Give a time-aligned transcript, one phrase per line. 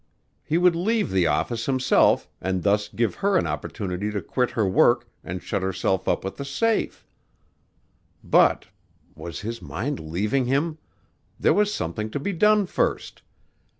[0.43, 4.67] He would leave the office himself and thus give her an opportunity to quit her
[4.67, 7.05] work and shut herself up with the safe.
[8.23, 8.65] But
[9.15, 10.79] (was his mind leaving him?)
[11.39, 13.21] there was something to be done first.